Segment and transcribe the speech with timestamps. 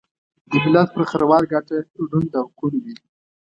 [0.51, 2.95] دملت پر خروار ګټه ړوند او کوڼ وي